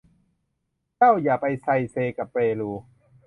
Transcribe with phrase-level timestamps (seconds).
[0.97, 2.71] เจ้าอย่าไปไชเชกะเปลู